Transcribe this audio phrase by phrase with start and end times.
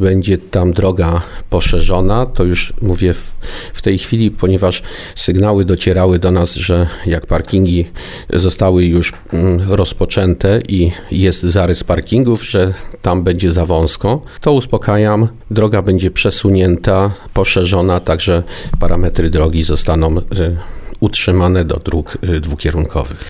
[0.00, 2.26] będzie tam droga poszerzona.
[2.26, 3.34] To już mówię w,
[3.72, 4.82] w tej chwili, ponieważ
[5.14, 7.86] sygnały docierały do nas, że jak parkingi
[8.32, 15.28] zostały już mm, rozpoczęte i jest zarys parkingów, że tam będzie za wąsko, to uspokajam.
[15.50, 18.42] Droga będzie przesunięta, poszerzona, także
[18.80, 20.22] parametry drogi zostaną e,
[21.00, 23.24] utrzymane do dróg e, dwukierunkowych.